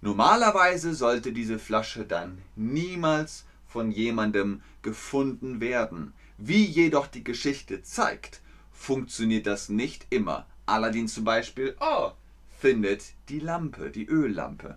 Normalerweise 0.00 0.94
sollte 0.94 1.32
diese 1.32 1.58
Flasche 1.58 2.04
dann 2.04 2.38
niemals 2.56 3.46
von 3.66 3.90
jemandem 3.90 4.60
gefunden 4.82 5.60
werden. 5.60 6.12
Wie 6.36 6.64
jedoch 6.64 7.06
die 7.06 7.24
Geschichte 7.24 7.82
zeigt, 7.82 8.40
funktioniert 8.70 9.46
das 9.46 9.68
nicht 9.68 10.06
immer. 10.10 10.46
Aladdin 10.66 11.08
zum 11.08 11.24
Beispiel, 11.24 11.74
oh, 11.80 12.10
findet 12.58 13.14
die 13.28 13.40
Lampe, 13.40 13.90
die 13.90 14.06
Öllampe. 14.06 14.76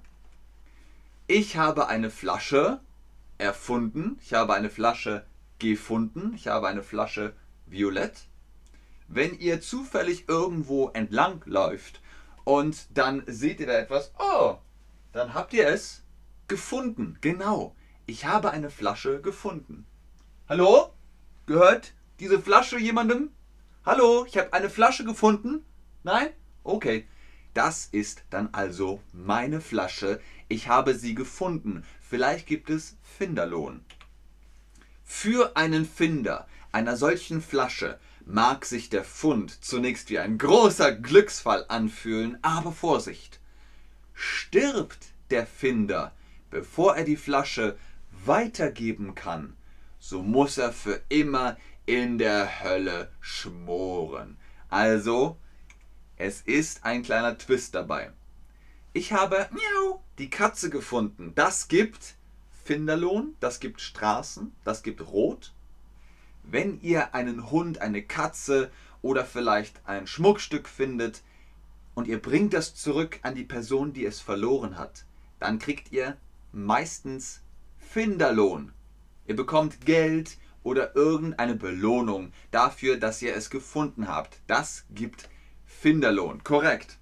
Ich 1.27 1.57
habe 1.57 1.87
eine 1.87 2.09
Flasche 2.09 2.79
erfunden, 3.37 4.17
ich 4.21 4.33
habe 4.33 4.53
eine 4.53 4.69
Flasche 4.69 5.25
gefunden, 5.59 6.33
ich 6.35 6.47
habe 6.47 6.67
eine 6.67 6.83
Flasche 6.83 7.33
violett. 7.65 8.27
Wenn 9.07 9.37
ihr 9.39 9.61
zufällig 9.61 10.27
irgendwo 10.27 10.89
entlang 10.89 11.41
läuft 11.45 12.01
und 12.43 12.87
dann 12.97 13.23
seht 13.25 13.59
ihr 13.59 13.67
da 13.67 13.73
etwas, 13.73 14.11
oh, 14.19 14.57
dann 15.13 15.33
habt 15.33 15.53
ihr 15.53 15.67
es 15.67 16.03
gefunden. 16.47 17.17
Genau, 17.21 17.75
ich 18.05 18.25
habe 18.25 18.51
eine 18.51 18.69
Flasche 18.69 19.21
gefunden. 19.21 19.85
Hallo? 20.49 20.93
Gehört 21.45 21.93
diese 22.19 22.41
Flasche 22.41 22.77
jemandem? 22.77 23.31
Hallo, 23.85 24.25
ich 24.25 24.37
habe 24.37 24.53
eine 24.53 24.69
Flasche 24.69 25.05
gefunden. 25.05 25.65
Nein? 26.03 26.29
Okay. 26.63 27.07
Das 27.53 27.87
ist 27.87 28.23
dann 28.29 28.49
also 28.51 29.01
meine 29.13 29.61
Flasche. 29.61 30.21
Ich 30.47 30.67
habe 30.67 30.95
sie 30.95 31.15
gefunden. 31.15 31.83
Vielleicht 32.01 32.47
gibt 32.47 32.69
es 32.69 32.97
Finderlohn. 33.17 33.83
Für 35.03 35.55
einen 35.55 35.85
Finder 35.85 36.47
einer 36.71 36.97
solchen 36.97 37.41
Flasche 37.41 37.99
mag 38.25 38.65
sich 38.65 38.89
der 38.89 39.03
Fund 39.03 39.63
zunächst 39.63 40.09
wie 40.09 40.19
ein 40.19 40.37
großer 40.37 40.91
Glücksfall 40.91 41.65
anfühlen, 41.69 42.37
aber 42.41 42.71
Vorsicht! 42.71 43.39
Stirbt 44.13 45.07
der 45.29 45.47
Finder, 45.47 46.13
bevor 46.49 46.95
er 46.95 47.03
die 47.03 47.15
Flasche 47.15 47.77
weitergeben 48.25 49.15
kann, 49.15 49.55
so 49.99 50.21
muss 50.21 50.57
er 50.57 50.73
für 50.73 51.01
immer 51.09 51.57
in 51.85 52.17
der 52.17 52.63
Hölle 52.63 53.11
schmoren. 53.21 54.37
Also, 54.69 55.37
es 56.17 56.41
ist 56.41 56.83
ein 56.83 57.03
kleiner 57.03 57.37
Twist 57.37 57.75
dabei. 57.75 58.11
Ich 58.93 59.13
habe 59.13 59.49
miau, 59.51 60.03
die 60.17 60.29
Katze 60.29 60.69
gefunden. 60.69 61.33
Das 61.35 61.67
gibt 61.67 62.15
Finderlohn, 62.63 63.35
das 63.39 63.59
gibt 63.59 63.81
Straßen, 63.81 64.53
das 64.63 64.83
gibt 64.83 65.01
Rot. 65.07 65.53
Wenn 66.43 66.81
ihr 66.81 67.13
einen 67.13 67.51
Hund, 67.51 67.79
eine 67.81 68.01
Katze 68.01 68.71
oder 69.01 69.25
vielleicht 69.25 69.81
ein 69.85 70.07
Schmuckstück 70.07 70.67
findet 70.67 71.21
und 71.93 72.07
ihr 72.07 72.21
bringt 72.21 72.53
das 72.53 72.75
zurück 72.75 73.19
an 73.21 73.35
die 73.35 73.43
Person, 73.43 73.93
die 73.93 74.05
es 74.05 74.19
verloren 74.19 74.77
hat, 74.77 75.05
dann 75.39 75.59
kriegt 75.59 75.91
ihr 75.91 76.17
meistens 76.51 77.41
Finderlohn. 77.77 78.71
Ihr 79.27 79.35
bekommt 79.35 79.85
Geld 79.85 80.37
oder 80.63 80.95
irgendeine 80.95 81.55
Belohnung 81.55 82.31
dafür, 82.51 82.97
dass 82.97 83.21
ihr 83.21 83.35
es 83.35 83.49
gefunden 83.49 84.07
habt. 84.07 84.39
Das 84.47 84.85
gibt 84.89 85.29
Finderlohn. 85.65 86.43
Korrekt. 86.43 86.97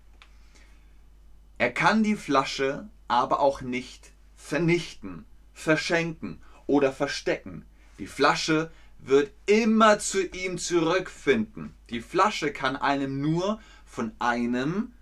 Er 1.65 1.71
kann 1.71 2.04
die 2.04 2.15
Flasche 2.15 2.88
aber 3.08 3.39
auch 3.39 3.62
nicht 3.62 4.12
vernichten, 4.36 5.25
verschenken 5.51 6.39
oder 6.67 6.91
verstecken. 6.91 7.65
Die 7.97 8.06
Flasche 8.06 8.69
wird 8.99 9.32
immer 9.47 9.97
zu 9.97 10.23
ihm 10.23 10.60
zurückfinden. 10.60 11.73
Die 11.89 12.01
Flasche 12.01 12.54
kann 12.54 12.75
einem 12.75 13.19
nur 13.19 13.60
von 13.84 14.12
einem 14.19 14.93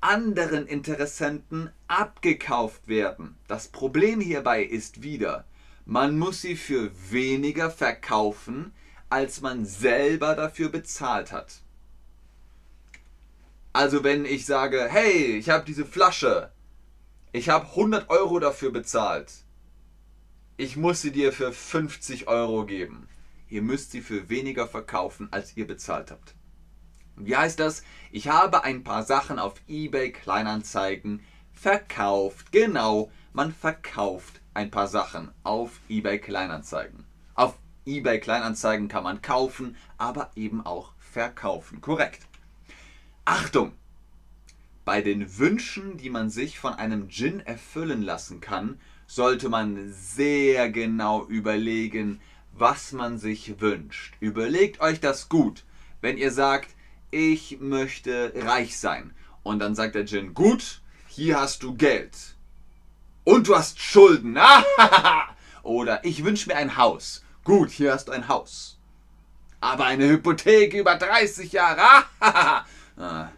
anderen 0.00 0.68
Interessenten 0.68 1.70
abgekauft 1.88 2.86
werden. 2.86 3.36
Das 3.48 3.66
Problem 3.66 4.20
hierbei 4.20 4.62
ist 4.62 5.02
wieder, 5.02 5.46
man 5.84 6.16
muss 6.16 6.42
sie 6.42 6.54
für 6.54 6.92
weniger 7.10 7.72
verkaufen, 7.72 8.72
als 9.10 9.40
man 9.40 9.64
selber 9.64 10.36
dafür 10.36 10.68
bezahlt 10.68 11.32
hat. 11.32 11.62
Also 13.72 14.04
wenn 14.04 14.26
ich 14.26 14.44
sage, 14.44 14.86
hey, 14.90 15.36
ich 15.36 15.48
habe 15.48 15.64
diese 15.64 15.86
Flasche, 15.86 16.52
ich 17.32 17.48
habe 17.48 17.66
100 17.68 18.10
Euro 18.10 18.38
dafür 18.38 18.70
bezahlt, 18.70 19.32
ich 20.58 20.76
muss 20.76 21.00
sie 21.00 21.12
dir 21.12 21.32
für 21.32 21.52
50 21.52 22.28
Euro 22.28 22.66
geben. 22.66 23.08
Ihr 23.48 23.62
müsst 23.62 23.90
sie 23.92 24.02
für 24.02 24.28
weniger 24.28 24.66
verkaufen, 24.66 25.28
als 25.30 25.56
ihr 25.56 25.66
bezahlt 25.66 26.10
habt. 26.10 26.34
Wie 27.16 27.36
heißt 27.36 27.60
das? 27.60 27.82
Ich 28.10 28.28
habe 28.28 28.64
ein 28.64 28.84
paar 28.84 29.04
Sachen 29.04 29.38
auf 29.38 29.54
eBay 29.68 30.12
Kleinanzeigen 30.12 31.20
verkauft. 31.52 32.52
Genau, 32.52 33.10
man 33.32 33.52
verkauft 33.52 34.40
ein 34.52 34.70
paar 34.70 34.88
Sachen 34.88 35.30
auf 35.42 35.80
eBay 35.88 36.18
Kleinanzeigen. 36.18 37.04
Auf 37.34 37.54
eBay 37.86 38.20
Kleinanzeigen 38.20 38.88
kann 38.88 39.04
man 39.04 39.22
kaufen, 39.22 39.76
aber 39.96 40.30
eben 40.36 40.64
auch 40.64 40.92
verkaufen. 40.98 41.80
Korrekt. 41.80 42.26
Achtung! 43.24 43.72
Bei 44.84 45.00
den 45.00 45.38
Wünschen, 45.38 45.96
die 45.96 46.10
man 46.10 46.28
sich 46.28 46.58
von 46.58 46.74
einem 46.74 47.08
Djinn 47.08 47.38
erfüllen 47.38 48.02
lassen 48.02 48.40
kann, 48.40 48.80
sollte 49.06 49.48
man 49.48 49.92
sehr 49.92 50.70
genau 50.70 51.24
überlegen, 51.26 52.20
was 52.52 52.90
man 52.90 53.18
sich 53.18 53.60
wünscht. 53.60 54.14
Überlegt 54.18 54.80
euch 54.80 54.98
das 54.98 55.28
gut. 55.28 55.64
Wenn 56.00 56.18
ihr 56.18 56.32
sagt, 56.32 56.70
ich 57.12 57.60
möchte 57.60 58.32
reich 58.34 58.76
sein. 58.76 59.14
Und 59.44 59.60
dann 59.60 59.76
sagt 59.76 59.94
der 59.94 60.04
Djinn, 60.04 60.34
gut, 60.34 60.80
hier 61.06 61.38
hast 61.38 61.62
du 61.62 61.74
Geld. 61.74 62.16
Und 63.22 63.46
du 63.46 63.56
hast 63.56 63.80
Schulden. 63.80 64.36
Oder 65.62 66.04
ich 66.04 66.24
wünsche 66.24 66.48
mir 66.48 66.56
ein 66.56 66.76
Haus. 66.76 67.24
Gut, 67.44 67.70
hier 67.70 67.92
hast 67.92 68.08
du 68.08 68.12
ein 68.12 68.26
Haus. 68.26 68.80
Aber 69.60 69.84
eine 69.84 70.08
Hypothek 70.08 70.74
über 70.74 70.96
30 70.96 71.52
Jahre. 71.52 72.04
Ah. 72.96 73.28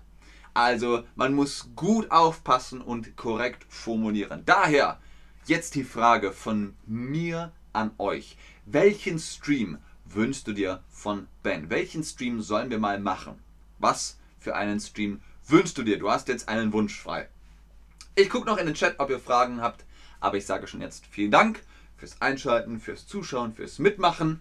also 0.52 1.04
man 1.14 1.34
muss 1.34 1.70
gut 1.76 2.10
aufpassen 2.10 2.80
und 2.80 3.16
korrekt 3.16 3.64
formulieren. 3.68 4.42
Daher 4.44 5.00
jetzt 5.46 5.74
die 5.74 5.84
Frage 5.84 6.32
von 6.32 6.74
mir 6.86 7.52
an 7.72 7.90
euch. 7.98 8.36
Welchen 8.66 9.18
Stream 9.18 9.78
wünschst 10.04 10.46
du 10.46 10.52
dir 10.52 10.82
von 10.90 11.26
Ben? 11.42 11.70
Welchen 11.70 12.02
Stream 12.02 12.40
sollen 12.40 12.70
wir 12.70 12.78
mal 12.78 12.98
machen? 13.00 13.38
Was 13.78 14.18
für 14.38 14.54
einen 14.54 14.80
Stream 14.80 15.20
wünschst 15.46 15.76
du 15.76 15.82
dir? 15.82 15.98
Du 15.98 16.10
hast 16.10 16.28
jetzt 16.28 16.48
einen 16.48 16.72
Wunsch 16.72 16.98
frei. 16.98 17.28
Ich 18.14 18.30
gucke 18.30 18.46
noch 18.46 18.58
in 18.58 18.66
den 18.66 18.74
Chat, 18.74 18.98
ob 18.98 19.10
ihr 19.10 19.18
Fragen 19.18 19.60
habt, 19.60 19.84
aber 20.20 20.36
ich 20.36 20.46
sage 20.46 20.66
schon 20.66 20.80
jetzt 20.80 21.04
vielen 21.06 21.30
Dank 21.30 21.62
fürs 21.96 22.20
Einschalten, 22.20 22.80
fürs 22.80 23.06
Zuschauen, 23.06 23.54
fürs 23.54 23.78
Mitmachen. 23.78 24.40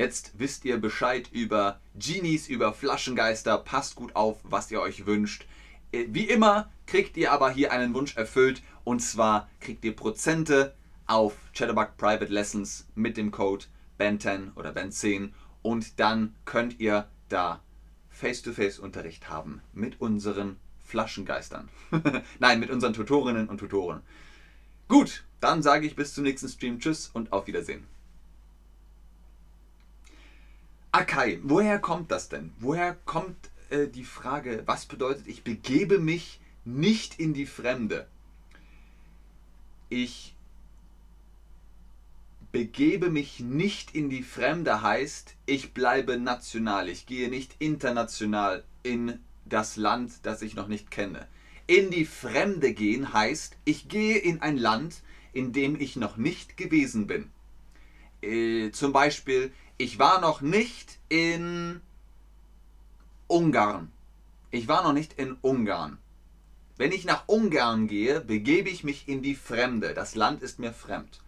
Jetzt 0.00 0.32
wisst 0.38 0.64
ihr 0.64 0.78
Bescheid 0.78 1.28
über 1.30 1.78
Genies, 1.94 2.48
über 2.48 2.72
Flaschengeister. 2.72 3.58
Passt 3.58 3.96
gut 3.96 4.16
auf, 4.16 4.38
was 4.44 4.70
ihr 4.70 4.80
euch 4.80 5.04
wünscht. 5.04 5.44
Äh, 5.92 6.06
wie 6.08 6.24
immer 6.24 6.70
kriegt 6.86 7.18
ihr 7.18 7.32
aber 7.32 7.50
hier 7.50 7.70
einen 7.70 7.92
Wunsch 7.92 8.16
erfüllt 8.16 8.62
und 8.82 9.00
zwar 9.00 9.50
kriegt 9.60 9.84
ihr 9.84 9.94
Prozente 9.94 10.74
auf 11.06 11.36
Chatterbug 11.52 11.98
Private 11.98 12.32
Lessons 12.32 12.86
mit 12.94 13.18
dem 13.18 13.30
Code 13.30 13.66
BEN10 13.98 14.56
oder 14.56 14.70
BEN10 14.70 15.32
und 15.60 16.00
dann 16.00 16.34
könnt 16.46 16.80
ihr 16.80 17.06
da 17.28 17.60
Face-to-Face-Unterricht 18.08 19.28
haben 19.28 19.60
mit 19.74 20.00
unseren 20.00 20.56
Flaschengeistern. 20.82 21.68
Nein, 22.38 22.58
mit 22.58 22.70
unseren 22.70 22.94
Tutorinnen 22.94 23.50
und 23.50 23.58
Tutoren. 23.58 24.00
Gut, 24.88 25.24
dann 25.40 25.62
sage 25.62 25.86
ich 25.86 25.94
bis 25.94 26.14
zum 26.14 26.24
nächsten 26.24 26.48
Stream. 26.48 26.80
Tschüss 26.80 27.10
und 27.12 27.34
auf 27.34 27.46
Wiedersehen. 27.46 27.86
Akai, 30.92 31.38
woher 31.44 31.78
kommt 31.78 32.10
das 32.10 32.28
denn? 32.28 32.52
Woher 32.58 32.96
kommt 33.04 33.36
äh, 33.70 33.86
die 33.86 34.04
Frage, 34.04 34.64
was 34.66 34.86
bedeutet, 34.86 35.28
ich 35.28 35.44
begebe 35.44 36.00
mich 36.00 36.40
nicht 36.64 37.20
in 37.20 37.32
die 37.32 37.46
Fremde? 37.46 38.08
Ich 39.88 40.34
begebe 42.50 43.08
mich 43.08 43.38
nicht 43.38 43.94
in 43.94 44.10
die 44.10 44.24
Fremde 44.24 44.82
heißt, 44.82 45.36
ich 45.46 45.72
bleibe 45.72 46.18
national. 46.18 46.88
Ich 46.88 47.06
gehe 47.06 47.28
nicht 47.28 47.54
international 47.60 48.64
in 48.82 49.20
das 49.44 49.76
Land, 49.76 50.12
das 50.24 50.42
ich 50.42 50.54
noch 50.54 50.66
nicht 50.66 50.90
kenne. 50.90 51.28
In 51.68 51.90
die 51.90 52.04
Fremde 52.04 52.72
gehen 52.72 53.12
heißt, 53.12 53.56
ich 53.64 53.88
gehe 53.88 54.18
in 54.18 54.42
ein 54.42 54.56
Land, 54.56 55.02
in 55.32 55.52
dem 55.52 55.80
ich 55.80 55.94
noch 55.94 56.16
nicht 56.16 56.56
gewesen 56.56 57.06
bin. 57.06 57.30
Äh, 58.22 58.72
zum 58.72 58.92
Beispiel, 58.92 59.52
ich 59.80 59.98
war 59.98 60.20
noch 60.20 60.42
nicht 60.42 60.98
in 61.08 61.80
Ungarn. 63.28 63.90
Ich 64.50 64.68
war 64.68 64.82
noch 64.82 64.92
nicht 64.92 65.14
in 65.14 65.38
Ungarn. 65.40 65.96
Wenn 66.76 66.92
ich 66.92 67.06
nach 67.06 67.24
Ungarn 67.26 67.88
gehe, 67.88 68.20
begebe 68.20 68.68
ich 68.68 68.84
mich 68.84 69.08
in 69.08 69.22
die 69.22 69.34
Fremde. 69.34 69.94
Das 69.94 70.14
Land 70.14 70.42
ist 70.42 70.58
mir 70.58 70.74
fremd. 70.74 71.20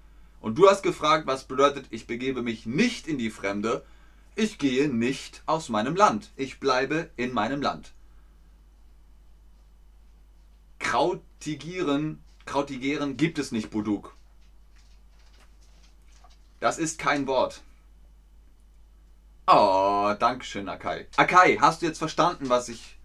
Und 0.42 0.58
du 0.58 0.68
hast 0.68 0.82
gefragt, 0.82 1.26
was 1.26 1.44
bedeutet, 1.44 1.86
ich 1.88 2.06
begebe 2.06 2.42
mich 2.42 2.66
nicht 2.66 3.08
in 3.08 3.16
die 3.16 3.30
Fremde. 3.30 3.86
Ich 4.34 4.58
gehe 4.58 4.86
nicht 4.86 5.42
aus 5.46 5.70
meinem 5.70 5.96
Land. 5.96 6.30
Ich 6.36 6.60
bleibe 6.60 7.08
in 7.16 7.32
meinem 7.32 7.62
Land. 7.62 7.92
Krautigieren, 10.78 12.22
Krautigieren 12.44 13.16
gibt 13.16 13.38
es 13.38 13.50
nicht, 13.50 13.70
Buduk. 13.70 14.14
Das 16.60 16.78
ist 16.78 16.98
kein 16.98 17.26
Wort. 17.26 17.62
Oh, 19.46 20.14
Dankeschön, 20.20 20.68
Akai. 20.68 21.08
Akai, 21.16 21.58
hast 21.60 21.82
du 21.82 21.86
jetzt 21.86 21.98
verstanden, 21.98 22.48
was 22.48 22.68
ich 22.68 22.96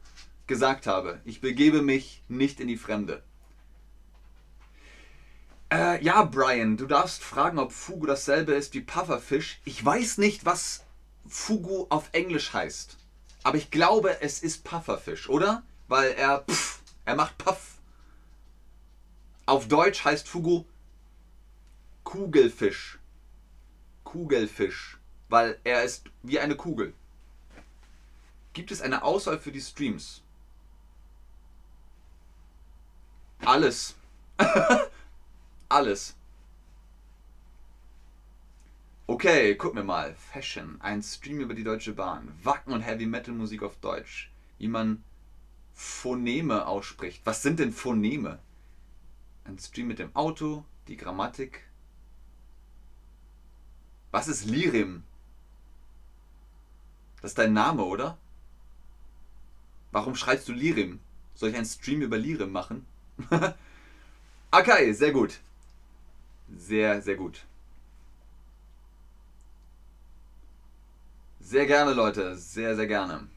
gesagt 0.45 0.85
habe? 0.85 1.19
Ich 1.25 1.41
begebe 1.41 1.81
mich 1.81 2.21
nicht 2.27 2.59
in 2.59 2.67
die 2.67 2.77
Fremde. 2.77 3.23
Äh, 5.71 6.03
ja, 6.03 6.23
Brian, 6.23 6.77
du 6.77 6.85
darfst 6.85 7.23
fragen, 7.23 7.57
ob 7.57 7.71
Fugu 7.71 8.05
dasselbe 8.05 8.53
ist 8.53 8.75
wie 8.75 8.81
Pufferfish. 8.81 9.59
Ich 9.65 9.83
weiß 9.83 10.19
nicht, 10.19 10.45
was 10.45 10.85
Fugu 11.27 11.87
auf 11.89 12.09
Englisch 12.11 12.53
heißt. 12.53 12.97
Aber 13.41 13.57
ich 13.57 13.71
glaube, 13.71 14.21
es 14.21 14.43
ist 14.43 14.63
Pufferfish, 14.63 15.29
oder? 15.29 15.63
Weil 15.87 16.11
er 16.11 16.45
pff, 16.47 16.81
er 17.05 17.15
macht 17.15 17.39
Puff. 17.39 17.79
Auf 19.47 19.67
Deutsch 19.67 20.05
heißt 20.05 20.27
Fugu 20.27 20.65
Kugelfisch. 22.03 22.99
Kugelfisch 24.03 24.96
weil 25.29 25.59
er 25.63 25.83
ist 25.83 26.09
wie 26.23 26.39
eine 26.39 26.55
Kugel. 26.55 26.93
Gibt 28.53 28.71
es 28.71 28.81
eine 28.81 29.03
Auswahl 29.03 29.39
für 29.39 29.51
die 29.51 29.61
Streams? 29.61 30.21
Alles. 33.45 33.95
Alles. 35.69 36.15
Okay, 39.05 39.55
guck 39.55 39.73
mir 39.73 39.83
mal. 39.83 40.15
Fashion. 40.15 40.81
Ein 40.81 41.01
Stream 41.01 41.39
über 41.39 41.53
die 41.53 41.63
Deutsche 41.63 41.93
Bahn. 41.93 42.37
Wacken 42.43 42.73
und 42.73 42.81
Heavy 42.81 43.05
Metal 43.05 43.33
Musik 43.33 43.63
auf 43.63 43.77
Deutsch. 43.77 44.31
Wie 44.57 44.67
man 44.67 45.03
Phoneme 45.73 46.65
ausspricht. 46.65 47.21
Was 47.25 47.41
sind 47.43 47.59
denn 47.59 47.71
Phoneme? 47.71 48.39
Ein 49.45 49.59
Stream 49.59 49.87
mit 49.87 49.99
dem 49.99 50.13
Auto, 50.15 50.65
die 50.87 50.97
Grammatik. 50.97 51.63
Was 54.11 54.27
ist 54.27 54.45
Lirim? 54.45 55.03
Das 57.21 57.31
ist 57.31 57.37
dein 57.37 57.53
Name, 57.53 57.83
oder? 57.83 58.17
Warum 59.91 60.15
schreibst 60.15 60.47
du 60.47 60.53
Lirim? 60.53 60.99
Soll 61.33 61.49
ich 61.49 61.55
einen 61.55 61.65
Stream 61.65 62.01
über 62.01 62.17
Lirim 62.17 62.51
machen? 62.51 62.85
okay, 64.51 64.93
sehr 64.93 65.11
gut. 65.11 65.39
Sehr, 66.55 67.01
sehr 67.01 67.15
gut. 67.15 67.45
Sehr 71.39 71.65
gerne, 71.65 71.93
Leute. 71.93 72.35
Sehr, 72.37 72.75
sehr 72.75 72.87
gerne. 72.87 73.27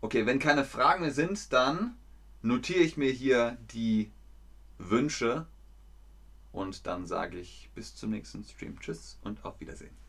Okay, 0.00 0.26
wenn 0.26 0.38
keine 0.38 0.64
Fragen 0.64 1.02
mehr 1.02 1.12
sind, 1.12 1.52
dann 1.52 1.96
notiere 2.42 2.80
ich 2.80 2.96
mir 2.96 3.10
hier 3.10 3.56
die 3.72 4.10
Wünsche 4.78 5.46
und 6.50 6.86
dann 6.86 7.06
sage 7.06 7.38
ich 7.38 7.70
bis 7.74 7.94
zum 7.94 8.10
nächsten 8.10 8.44
Stream. 8.44 8.78
Tschüss 8.80 9.18
und 9.22 9.44
auf 9.44 9.60
Wiedersehen. 9.60 10.01